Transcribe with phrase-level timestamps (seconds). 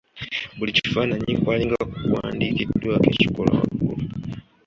[0.57, 4.03] Buli kifaananyi kwalinga kuwandiikiddwako ekikolwa waggulu.